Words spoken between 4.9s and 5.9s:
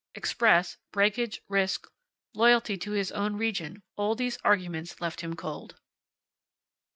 left him cold.